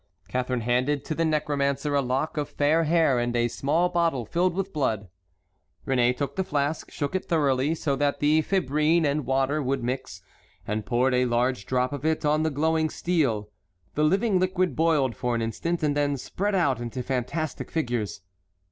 Catharine 0.27 0.61
handed 0.61 1.05
to 1.05 1.13
the 1.13 1.23
necromancer 1.25 1.93
a 1.93 2.01
lock 2.01 2.35
of 2.35 2.49
fair 2.49 2.85
hair 2.85 3.19
and 3.19 3.35
a 3.35 3.47
small 3.47 3.87
bottle 3.87 4.25
filled 4.25 4.55
with 4.55 4.73
blood. 4.73 5.09
Réné 5.85 6.17
took 6.17 6.35
the 6.35 6.43
flask, 6.43 6.89
shook 6.89 7.13
it 7.13 7.25
thoroughly, 7.25 7.75
so 7.75 7.95
that 7.95 8.19
the 8.19 8.41
fibrine 8.41 9.05
and 9.05 9.27
water 9.27 9.61
would 9.61 9.83
mix, 9.83 10.23
and 10.65 10.87
poured 10.87 11.13
a 11.13 11.25
large 11.25 11.67
drop 11.67 11.93
of 11.93 12.03
it 12.03 12.25
on 12.25 12.41
the 12.41 12.49
glowing 12.49 12.89
steel. 12.89 13.51
The 13.93 14.03
living 14.03 14.39
liquid 14.39 14.75
boiled 14.75 15.15
for 15.15 15.35
an 15.35 15.41
instant, 15.43 15.83
and 15.83 15.95
then 15.95 16.17
spread 16.17 16.55
out 16.55 16.79
into 16.81 17.03
fantastic 17.03 17.69
figures. 17.69 18.21